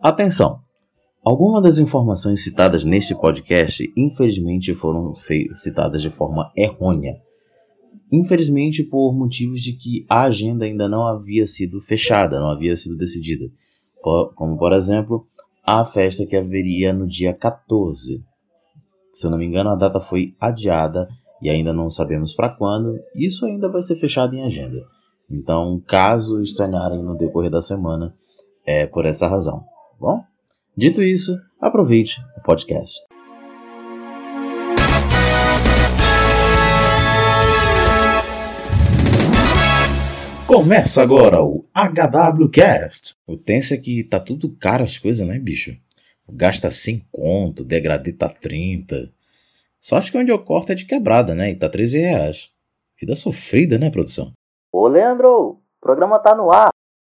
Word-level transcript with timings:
Atenção! 0.00 0.60
Algumas 1.24 1.60
das 1.60 1.78
informações 1.78 2.44
citadas 2.44 2.84
neste 2.84 3.16
podcast, 3.16 3.82
infelizmente, 3.96 4.72
foram 4.72 5.12
citadas 5.50 6.00
de 6.00 6.08
forma 6.08 6.52
errônea. 6.56 7.20
Infelizmente, 8.10 8.84
por 8.84 9.12
motivos 9.12 9.60
de 9.60 9.72
que 9.72 10.06
a 10.08 10.22
agenda 10.22 10.64
ainda 10.64 10.88
não 10.88 11.04
havia 11.04 11.44
sido 11.46 11.80
fechada, 11.80 12.38
não 12.38 12.48
havia 12.48 12.76
sido 12.76 12.96
decidida. 12.96 13.50
Como, 14.36 14.56
por 14.56 14.72
exemplo, 14.72 15.26
a 15.64 15.84
festa 15.84 16.24
que 16.24 16.36
haveria 16.36 16.92
no 16.92 17.04
dia 17.04 17.34
14. 17.34 18.22
Se 19.12 19.26
eu 19.26 19.32
não 19.32 19.38
me 19.38 19.46
engano, 19.46 19.70
a 19.70 19.74
data 19.74 19.98
foi 19.98 20.36
adiada 20.38 21.08
e 21.42 21.50
ainda 21.50 21.72
não 21.72 21.90
sabemos 21.90 22.32
para 22.32 22.50
quando. 22.50 23.00
Isso 23.16 23.44
ainda 23.44 23.68
vai 23.68 23.82
ser 23.82 23.96
fechado 23.96 24.32
em 24.36 24.44
agenda. 24.44 24.78
Então, 25.28 25.82
caso 25.84 26.40
estranharem 26.40 27.02
no 27.02 27.16
decorrer 27.16 27.50
da 27.50 27.60
semana, 27.60 28.14
é 28.64 28.86
por 28.86 29.04
essa 29.04 29.26
razão. 29.26 29.64
Bom? 29.98 30.24
Dito 30.76 31.02
isso, 31.02 31.36
aproveite 31.60 32.24
o 32.36 32.40
podcast. 32.40 33.00
Começa 40.46 41.02
agora 41.02 41.42
o 41.42 41.64
HWCast. 41.74 43.16
O 43.26 43.36
tenso 43.36 43.74
é 43.74 43.76
que 43.76 44.04
tá 44.04 44.20
tudo 44.20 44.56
caro 44.56 44.84
as 44.84 44.96
coisas, 44.96 45.26
né, 45.26 45.36
bicho? 45.36 45.76
Gasta 46.30 46.70
100 46.70 47.08
conto, 47.10 47.64
degradê 47.64 48.12
tá 48.12 48.28
30. 48.28 49.12
Sorte 49.80 50.12
que 50.12 50.18
onde 50.18 50.30
eu 50.30 50.38
corto 50.38 50.70
é 50.70 50.76
de 50.76 50.86
quebrada, 50.86 51.34
né? 51.34 51.50
E 51.50 51.56
tá 51.56 51.68
13 51.68 51.98
reais. 51.98 52.50
Vida 53.00 53.16
sofrida, 53.16 53.78
né, 53.78 53.90
produção? 53.90 54.30
Ô, 54.72 54.86
Leandro, 54.86 55.28
o 55.28 55.60
programa 55.80 56.20
tá 56.20 56.36
no 56.36 56.52
ar. 56.52 56.68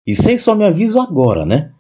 E 0.07 0.15
sem 0.15 0.39
só 0.39 0.55
me 0.55 0.65
aviso 0.65 1.01
agora, 1.01 1.45
né? 1.45 1.73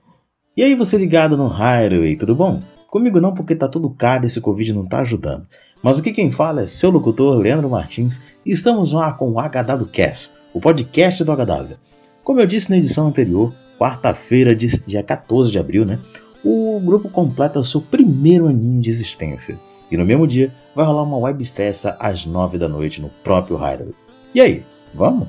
E 0.58 0.62
aí 0.64 0.74
você 0.74 0.98
ligado 0.98 1.36
no 1.36 1.46
Highway, 1.46 2.16
tudo 2.16 2.34
bom? 2.34 2.60
Comigo 2.88 3.20
não, 3.20 3.32
porque 3.32 3.54
tá 3.54 3.68
tudo 3.68 3.88
caro 3.90 4.24
e 4.24 4.26
esse 4.26 4.40
Covid 4.40 4.72
não 4.72 4.84
tá 4.84 5.02
ajudando. 5.02 5.46
Mas 5.80 6.00
aqui 6.00 6.10
quem 6.10 6.32
fala 6.32 6.62
é 6.62 6.66
seu 6.66 6.90
locutor 6.90 7.38
Leandro 7.38 7.70
Martins 7.70 8.22
e 8.44 8.50
estamos 8.50 8.92
lá 8.92 9.12
com 9.12 9.30
o 9.30 9.38
HWCast, 9.38 10.32
o 10.52 10.60
podcast 10.60 11.22
do 11.22 11.32
HW. 11.32 11.76
Como 12.24 12.40
eu 12.40 12.46
disse 12.48 12.70
na 12.70 12.76
edição 12.76 13.06
anterior, 13.06 13.54
quarta-feira, 13.78 14.52
dia 14.52 15.00
14 15.00 15.52
de 15.52 15.60
abril, 15.60 15.84
né? 15.84 16.00
O 16.44 16.80
grupo 16.84 17.08
completa 17.08 17.60
o 17.60 17.64
seu 17.64 17.80
primeiro 17.80 18.48
aninho 18.48 18.82
de 18.82 18.90
existência. 18.90 19.56
E 19.88 19.96
no 19.96 20.04
mesmo 20.04 20.26
dia 20.26 20.52
vai 20.74 20.84
rolar 20.84 21.04
uma 21.04 21.18
web 21.18 21.44
festa 21.44 21.96
às 22.00 22.26
9 22.26 22.58
da 22.58 22.68
noite 22.68 23.00
no 23.00 23.10
próprio 23.22 23.58
Hideaway. 23.58 23.94
E 24.34 24.40
aí, 24.40 24.64
vamos? 24.92 25.28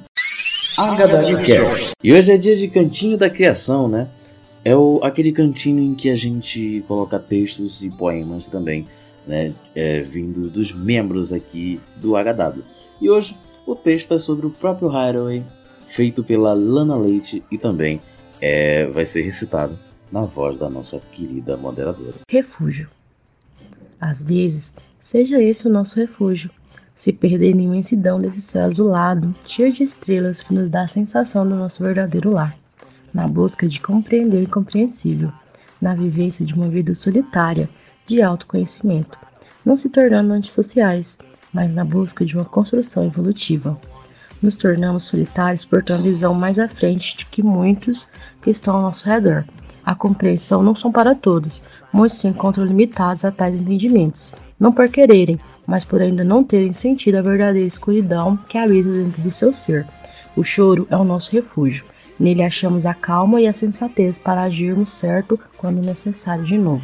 HWCast. 0.75 1.91
E 2.03 2.13
hoje 2.13 2.31
é 2.31 2.37
dia 2.37 2.55
de 2.55 2.67
cantinho 2.67 3.15
da 3.15 3.29
criação, 3.29 3.87
né? 3.87 4.07
É 4.69 4.75
o, 4.75 4.99
aquele 5.01 5.31
cantinho 5.31 5.81
em 5.81 5.95
que 5.95 6.11
a 6.11 6.15
gente 6.15 6.85
coloca 6.87 7.17
textos 7.17 7.83
e 7.83 7.89
poemas 7.89 8.47
também, 8.47 8.87
né, 9.25 9.51
é, 9.73 10.01
vindo 10.01 10.47
dos 10.47 10.71
membros 10.71 11.33
aqui 11.33 11.81
do 11.95 12.11
HW. 12.11 12.61
E 13.01 13.09
hoje 13.09 13.35
o 13.65 13.75
texto 13.75 14.13
é 14.13 14.19
sobre 14.19 14.45
o 14.45 14.51
próprio 14.51 14.89
Hideaway, 14.89 15.43
feito 15.87 16.23
pela 16.23 16.53
Lana 16.53 16.95
Leite 16.95 17.43
e 17.51 17.57
também 17.57 17.99
é, 18.39 18.85
vai 18.85 19.07
ser 19.07 19.23
recitado 19.23 19.75
na 20.11 20.21
voz 20.21 20.55
da 20.59 20.69
nossa 20.69 21.01
querida 21.13 21.57
moderadora. 21.57 22.13
Refúgio. 22.29 22.91
Às 23.99 24.23
vezes, 24.23 24.75
seja 24.99 25.41
esse 25.41 25.67
o 25.67 25.71
nosso 25.71 25.99
refúgio, 25.99 26.51
se 26.93 27.11
perder 27.11 27.55
na 27.55 27.63
imensidão 27.63 28.21
desse 28.21 28.41
céu 28.41 28.65
azulado, 28.65 29.33
cheio 29.47 29.73
de 29.73 29.81
estrelas 29.81 30.43
que 30.43 30.53
nos 30.53 30.69
dá 30.69 30.83
a 30.83 30.87
sensação 30.87 31.43
do 31.43 31.55
nosso 31.55 31.81
verdadeiro 31.81 32.29
lar 32.29 32.55
na 33.13 33.27
busca 33.27 33.67
de 33.67 33.79
compreender 33.79 34.37
o 34.37 34.43
incompreensível, 34.43 35.31
na 35.81 35.93
vivência 35.93 36.45
de 36.45 36.53
uma 36.53 36.67
vida 36.67 36.93
solitária, 36.93 37.69
de 38.05 38.21
autoconhecimento, 38.21 39.17
não 39.63 39.75
se 39.75 39.89
tornando 39.89 40.33
antissociais, 40.33 41.17
mas 41.53 41.73
na 41.73 41.83
busca 41.83 42.25
de 42.25 42.35
uma 42.35 42.45
construção 42.45 43.05
evolutiva. 43.05 43.79
Nos 44.41 44.57
tornamos 44.57 45.03
solitários 45.03 45.65
por 45.65 45.83
ter 45.83 45.93
uma 45.93 46.01
visão 46.01 46.33
mais 46.33 46.59
à 46.59 46.67
frente 46.67 47.17
de 47.17 47.25
que 47.25 47.43
muitos 47.43 48.07
que 48.41 48.49
estão 48.49 48.75
ao 48.75 48.81
nosso 48.81 49.05
redor. 49.05 49.45
A 49.85 49.95
compreensão 49.95 50.61
não 50.61 50.75
são 50.75 50.91
para 50.91 51.15
todos, 51.15 51.63
muitos 51.91 52.17
se 52.19 52.27
encontram 52.27 52.65
limitados 52.65 53.25
a 53.25 53.31
tais 53.31 53.55
entendimentos, 53.55 54.33
não 54.59 54.71
por 54.71 54.87
quererem, 54.89 55.39
mas 55.65 55.83
por 55.83 56.01
ainda 56.01 56.23
não 56.23 56.43
terem 56.43 56.73
sentido 56.73 57.15
a 57.15 57.21
verdadeira 57.21 57.67
escuridão 57.67 58.37
que 58.47 58.57
habita 58.57 58.89
dentro 58.89 59.21
do 59.21 59.31
seu 59.31 59.51
ser. 59.51 59.85
O 60.35 60.43
choro 60.43 60.87
é 60.89 60.95
o 60.95 61.03
nosso 61.03 61.31
refúgio 61.31 61.83
Nele 62.19 62.43
achamos 62.43 62.85
a 62.85 62.93
calma 62.93 63.39
e 63.39 63.47
a 63.47 63.53
sensatez 63.53 64.19
para 64.19 64.41
agirmos 64.41 64.89
certo 64.89 65.39
quando 65.57 65.81
necessário 65.81 66.43
de 66.43 66.57
novo. 66.57 66.83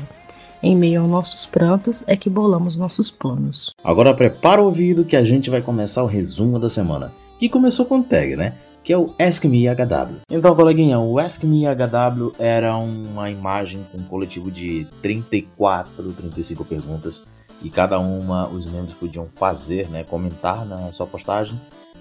Em 0.63 0.75
meio 0.75 1.01
aos 1.01 1.11
nossos 1.11 1.45
prantos 1.45 2.03
é 2.07 2.15
que 2.15 2.29
bolamos 2.29 2.77
nossos 2.77 3.11
planos. 3.11 3.71
Agora 3.83 4.13
prepara 4.13 4.61
o 4.61 4.65
ouvido 4.65 5.03
que 5.03 5.15
a 5.15 5.23
gente 5.23 5.49
vai 5.49 5.61
começar 5.61 6.03
o 6.03 6.07
resumo 6.07 6.57
da 6.57 6.69
semana. 6.69 7.11
Que 7.37 7.49
começou 7.49 7.85
com 7.85 8.01
tag, 8.01 8.37
né? 8.37 8.53
Que 8.81 8.93
é 8.93 8.97
o 8.97 9.13
Ask 9.19 9.43
Me 9.43 9.65
HW. 9.67 10.21
Então, 10.29 10.55
coleguinha, 10.55 10.99
o 10.99 11.19
Ask 11.19 11.43
Me 11.43 11.65
HW 11.65 12.33
era 12.39 12.77
uma 12.77 13.29
imagem 13.29 13.85
com 13.91 13.97
um 13.97 14.03
coletivo 14.03 14.49
de 14.49 14.87
34, 15.01 16.13
35 16.13 16.63
perguntas. 16.63 17.21
E 17.61 17.69
cada 17.69 17.99
uma 17.99 18.47
os 18.47 18.65
membros 18.65 18.93
podiam 18.93 19.25
fazer, 19.25 19.89
né? 19.89 20.03
Comentar 20.03 20.65
na 20.65 20.91
sua 20.91 21.05
postagem 21.05 21.59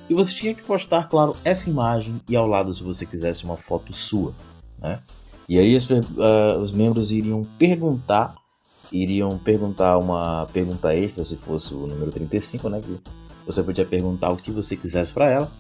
e 0.09 0.15
você 0.15 0.32
tinha 0.32 0.54
que 0.54 0.62
postar, 0.62 1.09
claro, 1.09 1.37
essa 1.44 1.70
imagem 1.70 2.20
e 2.28 2.37
ao 2.37 2.47
lado, 2.47 2.72
se 2.72 2.82
você 2.82 3.06
quisesse, 3.06 3.44
uma 3.44 3.56
foto 3.56 3.92
sua. 3.94 4.34
Né? 4.78 5.00
E 5.48 5.59
aí 5.59 5.75
as, 5.75 5.88
uh, 5.88 6.59
os 6.60 6.72
membros 6.72 7.10
iriam 7.10 7.47
perguntar, 7.59 8.34
iriam 8.92 9.38
perguntar 9.38 9.98
uma 9.98 10.47
pergunta 10.53 10.94
extra, 10.94 11.25
se 11.25 11.37
fosse 11.37 11.75
o 11.75 11.87
número 11.87 12.10
35, 12.10 12.69
né? 12.69 12.81
Que 12.81 12.98
você 13.47 13.62
podia 13.62 13.84
perguntar 13.84 14.31
o 14.31 14.37
que 14.37 14.50
você 14.50 14.76
quisesse 14.76 15.12
para 15.12 15.31
ela. 15.31 15.53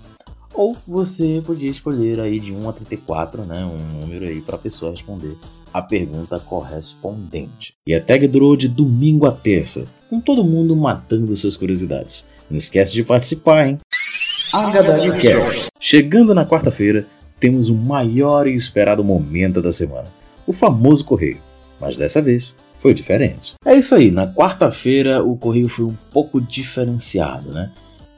Ou 0.54 0.76
você 0.86 1.42
podia 1.44 1.68
escolher 1.68 2.20
aí 2.20 2.38
de 2.38 2.54
1 2.54 2.68
a 2.68 2.72
34, 2.72 3.44
né? 3.44 3.64
Um 3.64 4.00
número 4.00 4.26
aí 4.26 4.40
para 4.40 4.54
a 4.54 4.58
pessoa 4.58 4.92
responder 4.92 5.36
a 5.72 5.82
pergunta 5.82 6.38
correspondente. 6.38 7.74
E 7.84 7.94
a 7.94 8.00
tag 8.00 8.28
durou 8.28 8.56
de 8.56 8.68
domingo 8.68 9.26
a 9.26 9.32
terça, 9.32 9.86
com 10.08 10.20
todo 10.20 10.44
mundo 10.44 10.76
matando 10.76 11.34
suas 11.34 11.56
curiosidades. 11.56 12.26
Não 12.48 12.56
esquece 12.56 12.92
de 12.92 13.02
participar, 13.02 13.66
hein? 13.66 13.80
HWCast. 14.54 15.66
Chegando 15.80 16.32
na 16.32 16.46
quarta-feira, 16.46 17.04
temos 17.40 17.70
o 17.70 17.74
maior 17.74 18.46
e 18.46 18.54
esperado 18.54 19.02
momento 19.02 19.60
da 19.60 19.72
semana, 19.72 20.06
o 20.46 20.52
famoso 20.52 21.04
correio. 21.04 21.38
Mas 21.80 21.96
dessa 21.96 22.22
vez 22.22 22.54
foi 22.78 22.94
diferente. 22.94 23.54
É 23.66 23.74
isso 23.74 23.96
aí, 23.96 24.12
na 24.12 24.32
quarta-feira 24.32 25.24
o 25.24 25.36
correio 25.36 25.68
foi 25.68 25.84
um 25.84 25.96
pouco 26.12 26.40
diferenciado, 26.40 27.50
né? 27.50 27.72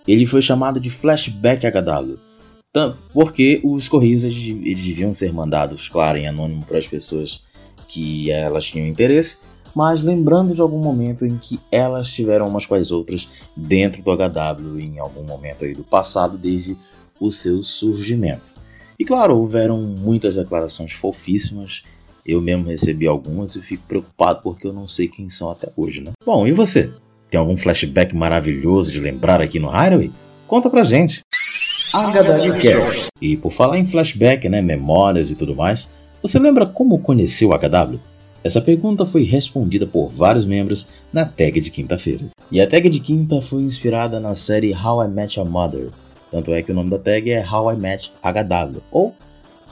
Ele 0.07 0.27
foi 0.27 0.43
chamado 0.43 0.79
de 0.79 0.91
Flashback 0.91 1.67
HW, 1.67 2.19
porque 3.15 3.63
os 3.65 3.89
correios 3.89 4.23
eles 4.23 4.85
deviam 4.85 5.15
ser 5.15 5.33
mandados, 5.33 5.89
claro, 5.89 6.19
em 6.19 6.29
anônimo 6.29 6.67
para 6.67 6.77
as 6.77 6.87
pessoas 6.87 7.41
que 7.89 8.31
elas 8.31 8.67
tinham 8.67 8.87
interesse, 8.87 9.39
mas 9.77 10.03
lembrando 10.03 10.55
de 10.55 10.61
algum 10.63 10.79
momento 10.79 11.27
em 11.27 11.37
que 11.37 11.61
elas 11.71 12.09
tiveram 12.09 12.49
umas 12.49 12.65
com 12.65 12.75
as 12.75 12.91
outras 12.91 13.29
dentro 13.55 14.03
do 14.03 14.11
HW 14.11 14.81
em 14.81 14.99
algum 14.99 15.23
momento 15.23 15.67
aí 15.67 15.75
do 15.75 15.85
passado, 15.85 16.39
desde 16.39 16.75
o 17.21 17.31
seu 17.31 17.63
surgimento. 17.63 18.55
E 18.99 19.05
claro, 19.05 19.37
houveram 19.37 19.83
muitas 19.83 20.35
declarações 20.35 20.95
fofíssimas, 20.95 21.83
eu 22.25 22.41
mesmo 22.41 22.65
recebi 22.65 23.07
algumas 23.07 23.55
e 23.55 23.61
fico 23.61 23.83
preocupado 23.87 24.41
porque 24.43 24.67
eu 24.67 24.73
não 24.73 24.89
sei 24.89 25.09
quem 25.09 25.29
são 25.29 25.51
até 25.51 25.71
hoje, 25.77 26.01
né? 26.01 26.13
Bom, 26.25 26.47
e 26.47 26.53
você? 26.53 26.91
Tem 27.29 27.39
algum 27.39 27.57
flashback 27.57 28.17
maravilhoso 28.17 28.91
de 28.91 28.99
lembrar 28.99 29.43
aqui 29.43 29.61
no 29.61 29.69
Hideaway? 29.69 30.11
Conta 30.47 30.71
pra 30.71 30.85
gente! 30.85 31.21
HW 31.93 32.59
E 33.21 33.37
por 33.37 33.53
falar 33.53 33.79
em 33.79 33.85
flashback, 33.85 34.49
né, 34.49 34.63
memórias 34.63 35.31
e 35.31 35.37
tudo 35.37 35.55
mais, 35.55 35.93
você 36.23 36.39
lembra 36.39 36.65
como 36.65 36.99
conheceu 36.99 37.51
o 37.51 37.59
HW? 37.59 38.01
Essa 38.47 38.61
pergunta 38.61 39.05
foi 39.05 39.25
respondida 39.25 39.89
por 39.89 40.09
vários 40.09 40.45
membros 40.45 40.91
na 41.13 41.25
tag 41.25 41.61
de 41.61 41.69
quinta-feira. 41.69 42.27
E 42.49 42.61
a 42.61 42.67
tag 42.69 42.89
de 42.89 43.01
quinta 43.01 43.43
foi 43.43 43.63
inspirada 43.63 44.21
na 44.21 44.37
série 44.37 44.73
How 44.73 45.03
I 45.03 45.09
Met 45.09 45.37
Your 45.37 45.51
Mother. 45.51 45.89
Tanto 46.31 46.55
é 46.55 46.63
que 46.63 46.71
o 46.71 46.75
nome 46.77 46.89
da 46.89 46.97
tag 46.97 47.29
é 47.29 47.45
How 47.45 47.73
I 47.73 47.77
Met 47.77 48.13
HW 48.23 48.81
ou 48.93 49.13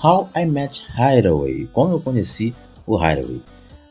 How 0.02 0.28
I 0.36 0.44
Met 0.44 0.82
Hideaway, 0.92 1.68
como 1.72 1.92
eu 1.92 2.00
conheci 2.00 2.52
o 2.84 2.96
Hideaway. 2.96 3.40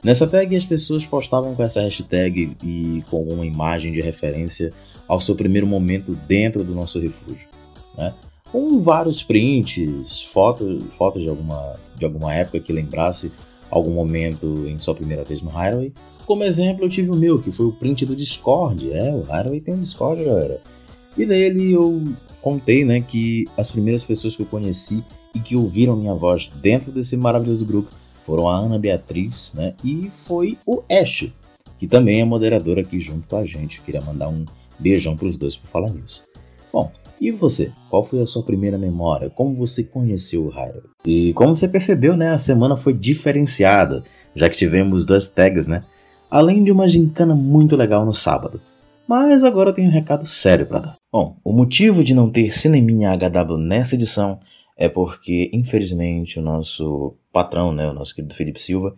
Nessa 0.04 0.28
tag 0.28 0.54
as 0.54 0.66
pessoas 0.66 1.06
postavam 1.06 1.56
com 1.56 1.64
essa 1.64 1.80
hashtag 1.82 2.58
e 2.62 3.06
com 3.10 3.24
uma 3.24 3.46
imagem 3.46 3.94
de 3.94 4.02
referência 4.02 4.74
ao 5.08 5.22
seu 5.22 5.34
primeiro 5.34 5.66
momento 5.66 6.14
dentro 6.28 6.62
do 6.62 6.76
nosso 6.76 7.00
refúgio. 7.00 7.48
Né? 7.98 8.14
Com 8.52 8.82
vários 8.82 9.24
prints, 9.24 10.24
fotos, 10.24 10.84
fotos 10.98 11.22
de, 11.22 11.30
alguma, 11.30 11.74
de 11.98 12.04
alguma 12.04 12.34
época 12.36 12.60
que 12.60 12.74
lembrasse 12.74 13.32
algum 13.74 13.92
momento 13.92 14.66
em 14.68 14.78
sua 14.78 14.94
primeira 14.94 15.24
vez 15.24 15.42
no 15.42 15.50
Highway. 15.50 15.92
Como 16.28 16.44
exemplo, 16.44 16.86
eu 16.86 16.90
tive 16.90 17.10
o 17.10 17.16
meu, 17.16 17.42
que 17.42 17.52
foi 17.52 17.66
o 17.66 17.72
print 17.72 18.06
do 18.06 18.16
Discord. 18.16 18.94
É, 18.94 19.12
o 19.12 19.24
Highway 19.24 19.60
tem 19.60 19.74
um 19.74 19.80
Discord, 19.80 20.24
galera. 20.24 20.62
E 21.18 21.26
nele 21.26 21.74
eu 21.74 22.04
contei, 22.42 22.86
né, 22.86 23.02
que 23.02 23.48
as 23.58 23.72
primeiras 23.72 24.04
pessoas 24.04 24.36
que 24.36 24.44
eu 24.44 24.46
conheci 24.46 25.04
e 25.34 25.40
que 25.40 25.56
ouviram 25.56 25.96
minha 25.96 26.14
voz 26.14 26.50
dentro 26.62 26.92
desse 26.92 27.18
maravilhoso 27.18 27.66
grupo 27.66 27.90
foram 28.26 28.48
a 28.48 28.58
Ana 28.58 28.78
Beatriz 28.78 29.52
né, 29.54 29.74
e 29.84 30.10
foi 30.12 30.58
o 30.66 30.84
Ash, 30.90 31.28
que 31.78 31.88
também 31.88 32.22
é 32.22 32.26
moderador 32.26 32.78
aqui 32.78 33.00
junto 33.00 33.28
com 33.28 33.38
a 33.38 33.46
gente. 33.46 33.82
Queria 33.82 34.02
mandar 34.02 34.30
um 34.30 34.46
beijão 34.80 35.18
para 35.18 35.28
os 35.28 35.38
dois 35.38 35.56
por 35.56 35.68
falar 35.68 35.90
nisso. 35.90 36.24
Bom, 36.72 36.92
e 37.20 37.32
você? 37.32 37.72
Qual 37.90 38.04
foi 38.04 38.22
a 38.22 38.26
sua 38.26 38.44
primeira 38.44 38.78
memória? 38.78 39.30
Como 39.30 39.56
você 39.56 39.84
conheceu 39.84 40.46
o 40.46 40.50
Hyrule? 40.50 40.90
E 41.06 41.34
como 41.34 41.56
você 41.56 41.68
percebeu, 41.68 42.18
né, 42.18 42.32
a 42.32 42.38
semana 42.38 42.76
foi 42.76 42.94
diferenciada, 42.94 44.04
já 44.36 44.50
que 44.50 44.58
tivemos 44.58 45.06
duas 45.06 45.30
tags, 45.30 45.68
né? 45.68 45.84
Além 46.30 46.64
de 46.64 46.72
uma 46.72 46.90
gincana 46.90 47.36
muito 47.36 47.76
legal 47.76 48.06
no 48.06 48.14
sábado. 48.14 48.60
Mas 49.08 49.44
agora 49.44 49.70
eu 49.70 49.74
tenho 49.74 49.90
um 49.90 49.94
recado 49.94 50.26
sério 50.26 50.66
para 50.66 50.80
dar. 50.80 50.96
Bom, 51.12 51.38
o 51.44 51.54
motivo 51.54 52.04
de 52.04 52.14
não 52.14 52.30
ter 52.30 52.52
Cineminha 52.52 53.16
HW 53.16 53.58
nessa 53.58 53.96
edição 53.96 54.40
é 54.78 54.90
porque, 54.90 55.52
infelizmente, 55.54 56.40
o 56.40 56.42
nosso 56.42 57.16
patrão, 57.32 57.74
né, 57.74 57.88
o 57.88 57.94
nosso 57.94 58.16
querido 58.16 58.34
Felipe 58.34 58.60
Silva, 58.60 58.96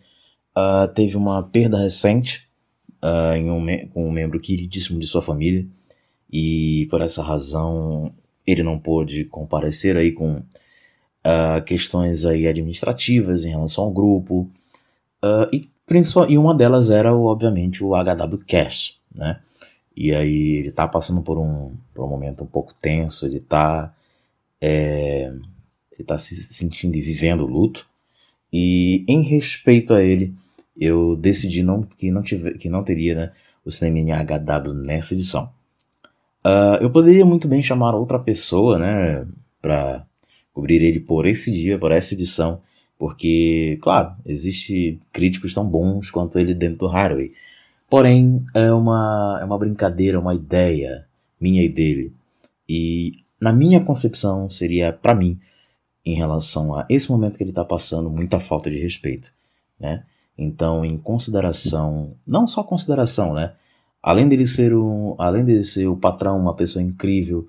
uh, 0.58 0.88
teve 0.94 1.18
uma 1.18 1.44
perda 1.44 1.80
recente 1.80 2.48
uh, 3.04 3.38
um 3.38 3.88
com 3.90 4.08
um 4.08 4.12
membro 4.12 4.40
queridíssimo 4.40 5.00
de 5.00 5.06
sua 5.06 5.22
família 5.22 5.68
e 6.32 6.88
por 6.90 7.02
essa 7.02 7.24
razão 7.24 8.14
ele 8.46 8.64
não 8.64 8.78
pôde 8.78 9.26
comparecer 9.26 9.98
aí 9.98 10.12
com 10.12 10.38
uh, 10.38 11.64
questões 11.66 12.26
aí 12.26 12.48
administrativas 12.48 13.44
em 13.44 13.50
relação 13.50 13.86
ao 13.86 13.92
grupo 13.92 14.50
e, 15.52 15.62
e 16.30 16.38
uma 16.38 16.56
delas 16.56 16.90
era 16.90 17.16
obviamente 17.16 17.84
o 17.84 17.92
HW 17.92 18.38
Cash, 18.48 19.00
né? 19.14 19.40
E 19.96 20.14
aí 20.14 20.58
ele 20.58 20.72
tá 20.72 20.88
passando 20.88 21.22
por 21.22 21.38
um, 21.38 21.74
por 21.94 22.06
um 22.06 22.10
momento 22.10 22.44
um 22.44 22.48
pouco 22.48 22.74
tenso, 22.82 23.26
ele 23.26 23.40
tá, 23.40 23.96
é, 24.60 25.32
ele 25.94 26.04
tá 26.06 26.18
se 26.18 26.36
sentindo 26.36 26.98
e 26.98 27.02
vivendo 27.02 27.42
o 27.42 27.48
luto. 27.48 27.88
E 28.52 29.06
em 29.08 29.22
respeito 29.24 29.94
a 29.94 30.04
ele, 30.04 30.36
eu 30.76 31.16
decidi 31.16 31.64
não, 31.64 31.84
que, 31.84 32.12
não 32.12 32.22
tiver, 32.22 32.58
que 32.58 32.68
não 32.70 32.84
teria 32.84 33.16
né, 33.16 33.32
o 33.64 33.72
cinema 33.72 34.22
HW 34.24 34.74
nessa 34.74 35.14
edição. 35.14 35.50
Uh, 36.46 36.78
eu 36.80 36.92
poderia 36.92 37.26
muito 37.26 37.48
bem 37.48 37.60
chamar 37.64 37.96
outra 37.96 38.20
pessoa 38.20 38.78
né, 38.78 39.28
para 39.60 40.06
cobrir 40.54 40.80
ele 40.80 41.00
por 41.00 41.26
esse 41.26 41.52
dia, 41.52 41.80
por 41.80 41.92
essa 41.92 42.14
edição, 42.14 42.62
porque, 43.00 43.80
claro, 43.82 44.14
existe 44.24 45.00
críticos 45.12 45.56
tão 45.56 45.68
bons 45.68 46.12
quanto 46.12 46.38
ele 46.38 46.54
dentro 46.54 46.78
do 46.78 46.88
Haraway. 46.88 47.34
Porém, 47.90 48.46
é 48.54 48.72
uma, 48.72 49.40
é 49.42 49.46
uma 49.46 49.58
brincadeira, 49.58 50.20
uma 50.20 50.36
ideia 50.36 51.08
minha 51.42 51.64
e 51.64 51.70
dele. 51.70 52.14
E 52.70 53.24
na 53.42 53.52
minha 53.52 53.84
concepção 53.84 54.48
seria, 54.48 54.94
para 54.94 55.16
mim, 55.16 55.40
em 56.06 56.16
relação 56.16 56.76
a 56.76 56.86
esse 56.88 57.10
momento 57.10 57.38
que 57.38 57.44
ele 57.44 57.50
está 57.50 57.66
passando, 57.66 58.08
muita 58.08 58.40
falta 58.40 58.70
de 58.70 58.78
respeito, 58.78 59.34
né? 59.80 60.04
Então, 60.38 60.86
em 60.86 60.96
consideração, 60.96 62.14
não 62.26 62.46
só 62.46 62.62
consideração, 62.62 63.34
né? 63.34 63.54
Além 64.06 64.28
dele 64.28 64.46
ser 64.46 64.76
um, 64.76 65.16
além 65.18 65.44
dele 65.44 65.64
ser 65.64 65.88
o 65.88 65.98
patrão, 65.98 66.38
uma 66.38 66.56
pessoa 66.56 66.84
incrível, 66.84 67.48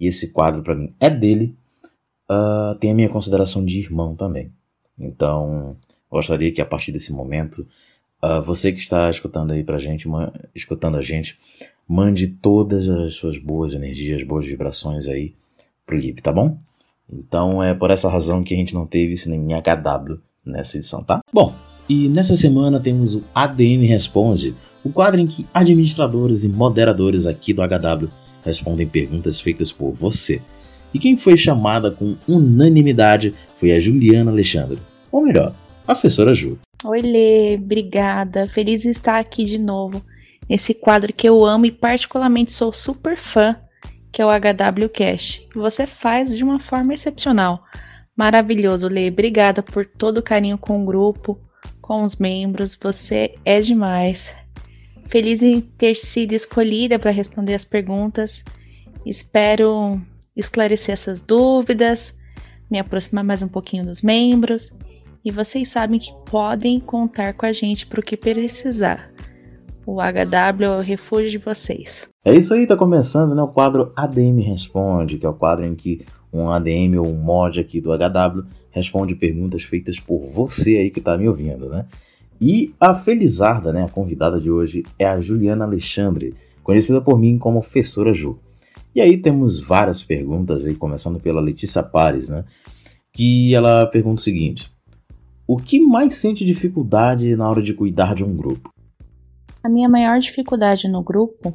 e 0.00 0.06
esse 0.06 0.32
quadro 0.32 0.62
para 0.62 0.74
mim 0.74 0.94
é 0.98 1.10
dele, 1.10 1.54
uh, 2.30 2.74
tem 2.78 2.90
a 2.90 2.94
minha 2.94 3.10
consideração 3.10 3.62
de 3.62 3.78
irmão 3.78 4.16
também. 4.16 4.50
Então, 4.98 5.76
gostaria 6.10 6.50
que 6.50 6.62
a 6.62 6.66
partir 6.66 6.92
desse 6.92 7.12
momento 7.12 7.66
Uh, 8.20 8.42
você 8.42 8.72
que 8.72 8.80
está 8.80 9.08
escutando 9.08 9.52
aí 9.52 9.62
pra 9.62 9.78
gente, 9.78 10.08
escutando 10.52 10.96
a 10.96 11.02
gente, 11.02 11.38
mande 11.86 12.26
todas 12.26 12.88
as 12.88 13.14
suas 13.14 13.38
boas 13.38 13.74
energias, 13.74 14.24
boas 14.24 14.44
vibrações 14.44 15.06
aí 15.06 15.34
pro 15.86 15.96
Lib, 15.96 16.20
tá 16.20 16.32
bom? 16.32 16.58
Então 17.10 17.62
é 17.62 17.72
por 17.74 17.90
essa 17.90 18.08
razão 18.08 18.42
que 18.42 18.52
a 18.52 18.56
gente 18.56 18.74
não 18.74 18.86
teve 18.86 19.16
cinema 19.16 19.62
HW 19.62 20.18
nessa 20.44 20.76
edição, 20.76 21.02
tá? 21.04 21.20
Bom, 21.32 21.54
e 21.88 22.08
nessa 22.08 22.36
semana 22.36 22.78
temos 22.78 23.14
o 23.14 23.24
ADM 23.34 23.86
Responde, 23.86 24.54
o 24.84 24.90
quadro 24.90 25.20
em 25.20 25.26
que 25.26 25.46
administradores 25.54 26.44
e 26.44 26.48
moderadores 26.48 27.24
aqui 27.24 27.52
do 27.52 27.62
HW 27.62 28.08
respondem 28.44 28.86
perguntas 28.86 29.40
feitas 29.40 29.72
por 29.72 29.92
você. 29.92 30.42
E 30.92 30.98
quem 30.98 31.16
foi 31.16 31.36
chamada 31.36 31.90
com 31.90 32.16
unanimidade 32.26 33.34
foi 33.56 33.72
a 33.72 33.80
Juliana 33.80 34.30
Alexandre, 34.30 34.78
ou 35.10 35.22
melhor, 35.22 35.54
a 35.86 35.94
professora 35.94 36.34
Ju. 36.34 36.58
Oi, 36.84 37.00
Lê, 37.00 37.54
obrigada. 37.56 38.46
Feliz 38.48 38.84
em 38.84 38.90
estar 38.90 39.18
aqui 39.18 39.44
de 39.44 39.58
novo 39.58 40.02
nesse 40.48 40.74
quadro 40.74 41.12
que 41.12 41.28
eu 41.28 41.44
amo 41.44 41.66
e 41.66 41.72
particularmente 41.72 42.52
sou 42.52 42.72
super 42.72 43.16
fã, 43.16 43.56
que 44.12 44.22
é 44.22 44.26
o 44.26 44.30
HW 44.30 44.88
Cash. 44.88 45.42
Você 45.54 45.86
faz 45.86 46.36
de 46.36 46.42
uma 46.42 46.58
forma 46.58 46.94
excepcional. 46.94 47.62
Maravilhoso, 48.16 48.88
Lê. 48.88 49.08
Obrigada 49.08 49.62
por 49.62 49.84
todo 49.84 50.18
o 50.18 50.22
carinho 50.22 50.58
com 50.58 50.82
o 50.82 50.84
grupo, 50.84 51.38
com 51.88 52.02
os 52.02 52.16
membros. 52.16 52.78
Você 52.80 53.34
é 53.46 53.62
demais. 53.62 54.36
Feliz 55.06 55.42
em 55.42 55.62
ter 55.62 55.94
sido 55.94 56.32
escolhida 56.32 56.98
para 56.98 57.10
responder 57.10 57.54
as 57.54 57.64
perguntas. 57.64 58.44
Espero 59.06 59.98
esclarecer 60.36 60.92
essas 60.92 61.22
dúvidas, 61.22 62.14
me 62.70 62.78
aproximar 62.78 63.24
mais 63.24 63.42
um 63.42 63.48
pouquinho 63.48 63.86
dos 63.86 64.02
membros 64.02 64.70
e 65.24 65.32
vocês 65.32 65.68
sabem 65.68 65.98
que 65.98 66.12
podem 66.30 66.78
contar 66.78 67.32
com 67.32 67.46
a 67.46 67.52
gente 67.52 67.86
para 67.86 68.00
o 68.00 68.02
que 68.02 68.18
precisar. 68.18 69.10
O 69.86 69.96
HW 69.96 70.64
é 70.64 70.78
o 70.78 70.82
refúgio 70.82 71.30
de 71.30 71.38
vocês. 71.38 72.06
É 72.22 72.34
isso 72.34 72.52
aí, 72.52 72.66
tá 72.66 72.76
começando 72.76 73.34
né, 73.34 73.42
o 73.42 73.48
quadro 73.48 73.94
ADM 73.96 74.42
Responde, 74.42 75.16
que 75.16 75.24
é 75.24 75.28
o 75.28 75.34
quadro 75.34 75.64
em 75.64 75.74
que 75.74 76.04
um 76.30 76.50
ADM 76.50 76.98
ou 76.98 77.08
um 77.08 77.16
mod 77.16 77.58
aqui 77.58 77.80
do 77.80 77.90
HW 77.90 78.44
responde 78.78 79.14
perguntas 79.14 79.62
feitas 79.62 80.00
por 80.00 80.26
você 80.26 80.76
aí 80.76 80.90
que 80.90 81.00
tá 81.00 81.16
me 81.16 81.28
ouvindo, 81.28 81.68
né? 81.68 81.86
E 82.40 82.72
a 82.78 82.94
Felizarda, 82.94 83.72
né, 83.72 83.84
a 83.84 83.88
convidada 83.88 84.40
de 84.40 84.50
hoje, 84.50 84.84
é 84.98 85.04
a 85.04 85.20
Juliana 85.20 85.64
Alexandre, 85.64 86.34
conhecida 86.62 87.00
por 87.00 87.18
mim 87.18 87.36
como 87.36 87.60
Professora 87.60 88.14
Ju. 88.14 88.38
E 88.94 89.00
aí 89.00 89.18
temos 89.18 89.60
várias 89.60 90.02
perguntas 90.02 90.64
aí, 90.64 90.74
começando 90.74 91.20
pela 91.20 91.40
Letícia 91.40 91.82
Pares, 91.82 92.28
né? 92.28 92.44
Que 93.12 93.54
ela 93.54 93.86
pergunta 93.86 94.20
o 94.20 94.24
seguinte: 94.24 94.70
o 95.46 95.56
que 95.56 95.80
mais 95.80 96.14
sente 96.14 96.44
dificuldade 96.44 97.34
na 97.36 97.48
hora 97.48 97.62
de 97.62 97.74
cuidar 97.74 98.14
de 98.14 98.24
um 98.24 98.36
grupo? 98.36 98.72
A 99.62 99.68
minha 99.68 99.88
maior 99.88 100.18
dificuldade 100.18 100.88
no 100.88 101.02
grupo, 101.02 101.54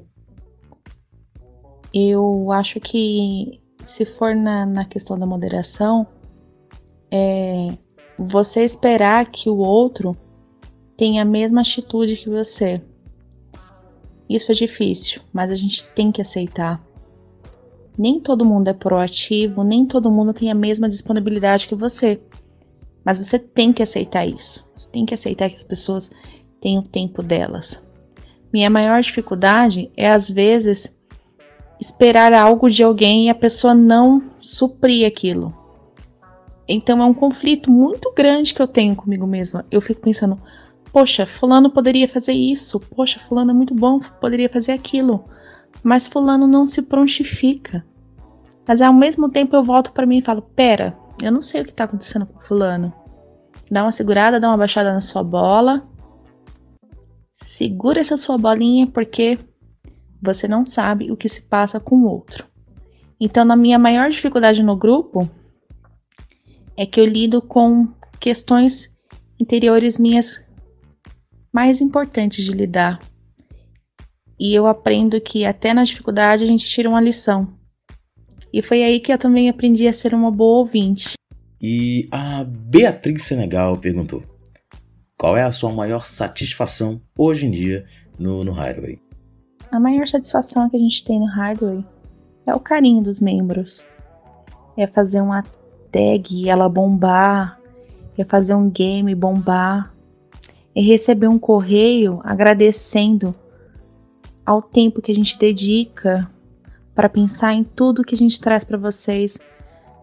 eu 1.93 2.51
acho 2.51 2.79
que 2.79 3.61
se 3.81 4.05
for 4.05 4.35
na, 4.35 4.65
na 4.65 4.85
questão 4.85 5.17
da 5.17 5.25
moderação, 5.25 6.07
é 7.15 7.77
você 8.17 8.63
esperar 8.63 9.29
que 9.29 9.47
o 9.47 9.57
outro 9.57 10.17
tenha 10.97 11.21
a 11.21 11.25
mesma 11.25 11.61
atitude 11.61 12.15
que 12.15 12.27
você. 12.27 12.81
Isso 14.27 14.51
é 14.51 14.55
difícil, 14.55 15.21
mas 15.31 15.51
a 15.51 15.55
gente 15.55 15.85
tem 15.89 16.11
que 16.11 16.21
aceitar. 16.21 16.83
Nem 17.95 18.19
todo 18.19 18.43
mundo 18.43 18.69
é 18.69 18.73
proativo, 18.73 19.63
nem 19.63 19.85
todo 19.85 20.09
mundo 20.09 20.33
tem 20.33 20.49
a 20.49 20.55
mesma 20.55 20.89
disponibilidade 20.89 21.67
que 21.67 21.75
você. 21.75 22.19
Mas 23.05 23.19
você 23.19 23.37
tem 23.37 23.71
que 23.71 23.83
aceitar 23.83 24.25
isso. 24.25 24.67
Você 24.73 24.89
tem 24.89 25.05
que 25.05 25.13
aceitar 25.13 25.49
que 25.49 25.55
as 25.55 25.63
pessoas 25.63 26.09
têm 26.59 26.79
o 26.79 26.83
tempo 26.83 27.21
delas. 27.21 27.85
Minha 28.51 28.71
maior 28.71 28.99
dificuldade 29.01 29.91
é, 29.95 30.09
às 30.09 30.29
vezes, 30.29 30.99
esperar 31.79 32.33
algo 32.33 32.69
de 32.69 32.81
alguém 32.81 33.25
e 33.25 33.29
a 33.29 33.35
pessoa 33.35 33.75
não 33.75 34.31
suprir 34.41 35.05
aquilo. 35.05 35.62
Então 36.67 37.01
é 37.01 37.05
um 37.05 37.13
conflito 37.13 37.69
muito 37.69 38.13
grande 38.13 38.53
que 38.53 38.61
eu 38.61 38.67
tenho 38.67 38.95
comigo 38.95 39.27
mesma. 39.27 39.65
Eu 39.69 39.81
fico 39.81 40.01
pensando, 40.01 40.41
poxa, 40.91 41.25
fulano 41.25 41.69
poderia 41.69 42.07
fazer 42.07 42.33
isso, 42.33 42.79
poxa, 42.79 43.19
fulano 43.19 43.51
é 43.51 43.53
muito 43.53 43.73
bom, 43.73 43.99
poderia 44.21 44.49
fazer 44.49 44.71
aquilo. 44.71 45.25
Mas 45.83 46.07
fulano 46.07 46.47
não 46.47 46.65
se 46.65 46.83
prontifica. 46.83 47.85
Mas 48.65 48.81
ao 48.81 48.93
mesmo 48.93 49.29
tempo 49.29 49.55
eu 49.55 49.63
volto 49.63 49.91
para 49.91 50.05
mim 50.05 50.19
e 50.19 50.21
falo, 50.21 50.41
pera, 50.41 50.97
eu 51.21 51.31
não 51.31 51.41
sei 51.41 51.61
o 51.61 51.65
que 51.65 51.73
tá 51.73 51.83
acontecendo 51.83 52.25
com 52.25 52.39
fulano. 52.39 52.93
Dá 53.69 53.83
uma 53.83 53.91
segurada, 53.91 54.39
dá 54.39 54.47
uma 54.47 54.57
baixada 54.57 54.93
na 54.93 55.01
sua 55.01 55.23
bola. 55.23 55.85
Segura 57.33 57.99
essa 57.99 58.15
sua 58.15 58.37
bolinha 58.37 58.87
porque 58.87 59.37
você 60.21 60.47
não 60.47 60.63
sabe 60.63 61.11
o 61.11 61.17
que 61.17 61.27
se 61.27 61.43
passa 61.43 61.79
com 61.79 61.97
o 61.97 62.07
outro. 62.07 62.47
Então, 63.19 63.43
na 63.43 63.55
minha 63.55 63.77
maior 63.77 64.09
dificuldade 64.09 64.63
no 64.63 64.77
grupo 64.77 65.29
é 66.75 66.85
que 66.85 66.99
eu 66.99 67.05
lido 67.05 67.41
com 67.41 67.87
questões 68.19 68.97
interiores 69.39 69.97
minhas 69.97 70.47
mais 71.51 71.81
importantes 71.81 72.43
de 72.43 72.51
lidar. 72.51 72.99
E 74.39 74.53
eu 74.53 74.65
aprendo 74.65 75.21
que 75.21 75.45
até 75.45 75.73
na 75.73 75.83
dificuldade 75.83 76.43
a 76.43 76.47
gente 76.47 76.65
tira 76.65 76.89
uma 76.89 77.01
lição. 77.01 77.47
E 78.51 78.61
foi 78.61 78.83
aí 78.83 78.99
que 78.99 79.11
eu 79.11 79.17
também 79.17 79.49
aprendi 79.49 79.87
a 79.87 79.93
ser 79.93 80.13
uma 80.13 80.31
boa 80.31 80.59
ouvinte. 80.59 81.13
E 81.61 82.07
a 82.11 82.43
Beatriz 82.43 83.23
Senegal 83.23 83.77
perguntou: 83.77 84.23
Qual 85.17 85.37
é 85.37 85.43
a 85.43 85.51
sua 85.51 85.71
maior 85.71 86.05
satisfação 86.05 87.01
hoje 87.17 87.45
em 87.45 87.51
dia 87.51 87.85
no, 88.17 88.43
no 88.43 88.51
Hideaway? 88.51 88.99
A 89.71 89.79
maior 89.79 90.07
satisfação 90.07 90.69
que 90.69 90.75
a 90.75 90.79
gente 90.79 91.03
tem 91.03 91.19
no 91.19 91.27
Hideaway 91.27 91.85
é 92.45 92.53
o 92.53 92.59
carinho 92.59 93.01
dos 93.01 93.19
membros. 93.19 93.85
É 94.77 94.85
fazer 94.87 95.21
uma 95.21 95.43
tag 95.93 96.35
e 96.35 96.49
ela 96.49 96.67
bombar 96.67 97.59
é 98.17 98.23
fazer 98.23 98.53
um 98.53 98.69
game 98.69 99.13
bombar, 99.15 99.93
é 100.75 100.81
receber 100.81 101.27
um 101.27 101.39
correio 101.39 102.19
agradecendo 102.23 103.33
ao 104.45 104.61
tempo 104.61 105.01
que 105.01 105.11
a 105.11 105.15
gente 105.15 105.37
dedica 105.37 106.29
para 106.93 107.09
pensar 107.09 107.53
em 107.53 107.63
tudo 107.63 108.03
que 108.03 108.13
a 108.13 108.17
gente 108.17 108.39
traz 108.39 108.63
para 108.63 108.77
vocês 108.77 109.39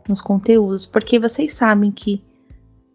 nos 0.08 0.20
conteúdos, 0.20 0.86
porque 0.86 1.18
vocês 1.18 1.54
sabem 1.54 1.90
que 1.90 2.22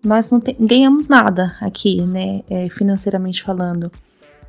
nós 0.04 0.32
não 0.32 0.40
tem, 0.40 0.56
ganhamos 0.60 1.08
nada 1.08 1.56
aqui, 1.62 2.02
né, 2.02 2.44
é, 2.50 2.70
financeiramente 2.70 3.42
falando. 3.42 3.92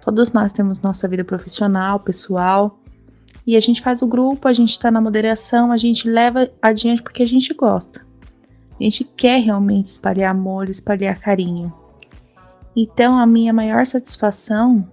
Todos 0.05 0.33
nós 0.33 0.53
temos 0.53 0.81
nossa 0.81 1.09
vida 1.09 1.25
profissional, 1.25 2.01
pessoal, 2.01 2.79
e 3.47 3.57
a 3.57 3.61
gente 3.61 3.81
faz 3.81 4.03
o 4.03 4.07
grupo, 4.07 4.49
a 4.49 4.53
gente 4.53 4.71
está 4.71 4.91
na 4.91 5.01
moderação, 5.01 5.71
a 5.71 5.77
gente 5.77 6.09
leva 6.09 6.51
adiante 6.61 7.03
porque 7.03 7.23
a 7.23 7.29
gente 7.29 7.55
gosta. 7.55 8.06
A 8.79 8.83
gente 8.83 9.05
quer 9.05 9.41
realmente 9.41 9.87
espalhar 9.87 10.31
amor, 10.31 10.69
espalhar 10.69 11.19
carinho. 11.19 11.73
Então, 12.75 13.19
a 13.19 13.27
minha 13.27 13.53
maior 13.53 13.87
satisfação 13.87 14.87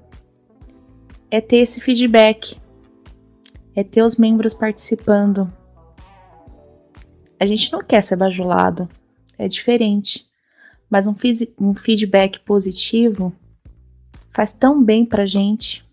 é 1.30 1.42
ter 1.42 1.58
esse 1.58 1.82
feedback, 1.82 2.58
é 3.76 3.84
ter 3.84 4.02
os 4.02 4.16
membros 4.16 4.54
participando. 4.54 5.52
A 7.38 7.46
gente 7.46 7.74
não 7.74 7.82
quer 7.82 8.02
ser 8.02 8.16
bajulado, 8.16 8.88
é 9.38 9.50
diferente, 9.50 10.26
mas 10.90 11.08
um, 11.08 11.16
um 11.60 11.74
feedback 11.74 12.40
positivo 12.40 13.34
faz 14.30 14.54
tão 14.54 14.82
bem 14.82 15.06
pra 15.06 15.26
gente. 15.26 15.86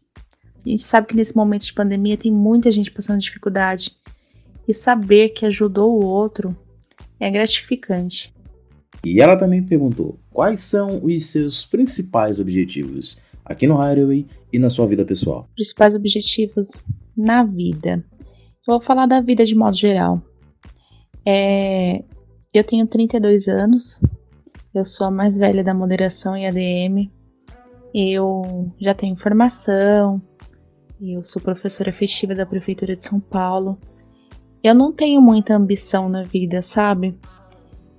A 0.64 0.68
gente 0.68 0.82
sabe 0.82 1.08
que 1.08 1.16
nesse 1.16 1.34
momento 1.34 1.64
de 1.64 1.72
pandemia 1.72 2.16
tem 2.16 2.30
muita 2.30 2.70
gente 2.70 2.90
passando 2.90 3.18
dificuldade 3.18 3.96
e 4.68 4.72
saber 4.72 5.30
que 5.30 5.44
ajudou 5.44 6.00
o 6.00 6.06
outro 6.06 6.56
é 7.20 7.30
gratificante. 7.30 8.34
E 9.04 9.20
ela 9.20 9.36
também 9.36 9.62
perguntou 9.62 10.18
quais 10.30 10.62
são 10.62 11.04
os 11.04 11.26
seus 11.26 11.64
principais 11.64 12.40
objetivos 12.40 13.18
aqui 13.44 13.66
no 13.66 13.74
Hideaway 13.74 14.26
e 14.52 14.58
na 14.58 14.68
sua 14.68 14.86
vida 14.86 15.04
pessoal. 15.04 15.48
Principais 15.54 15.94
objetivos 15.94 16.84
na 17.16 17.44
vida. 17.44 18.04
Eu 18.66 18.74
vou 18.74 18.80
falar 18.80 19.06
da 19.06 19.20
vida 19.20 19.44
de 19.44 19.54
modo 19.54 19.76
geral. 19.76 20.22
É, 21.24 22.02
eu 22.52 22.64
tenho 22.64 22.86
32 22.86 23.48
anos, 23.48 24.00
eu 24.74 24.84
sou 24.84 25.06
a 25.06 25.10
mais 25.10 25.36
velha 25.36 25.62
da 25.62 25.74
moderação 25.74 26.36
e 26.36 26.46
ADM. 26.46 27.10
Eu 27.92 28.72
já 28.80 28.94
tenho 28.94 29.16
formação, 29.16 30.22
eu 31.00 31.24
sou 31.24 31.42
professora 31.42 31.90
efetiva 31.90 32.34
da 32.34 32.46
Prefeitura 32.46 32.94
de 32.94 33.04
São 33.04 33.18
Paulo. 33.18 33.78
Eu 34.62 34.74
não 34.74 34.92
tenho 34.92 35.22
muita 35.22 35.56
ambição 35.56 36.08
na 36.08 36.22
vida, 36.22 36.60
sabe? 36.60 37.18